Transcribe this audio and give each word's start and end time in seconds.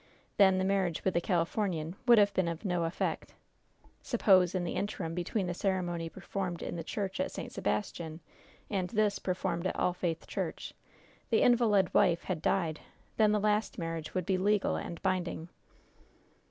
Then 0.37 0.57
the 0.57 0.63
marriage 0.65 1.05
with 1.05 1.13
the 1.13 1.21
Californian 1.21 1.95
would 2.07 2.17
have 2.17 2.33
been 2.33 2.47
of 2.47 2.65
no 2.65 2.85
effect. 2.85 3.35
Suppose, 4.01 4.55
in 4.55 4.63
the 4.63 4.73
interim 4.73 5.13
between 5.13 5.45
the 5.45 5.53
ceremony 5.53 6.09
performed 6.09 6.63
in 6.63 6.75
the 6.75 6.83
church 6.83 7.19
at 7.19 7.31
St. 7.31 7.51
Sebastian 7.51 8.19
and 8.67 8.89
this 8.89 9.19
performed 9.19 9.67
at 9.67 9.75
All 9.75 9.93
Faith 9.93 10.25
Church, 10.25 10.73
the 11.29 11.43
invalid 11.43 11.93
wife 11.93 12.23
had 12.23 12.41
died 12.41 12.79
then 13.17 13.31
the 13.31 13.39
last 13.39 13.77
marriage 13.77 14.15
would 14.15 14.25
be 14.25 14.39
legal 14.39 14.75
and 14.75 14.99
binding." 15.03 15.49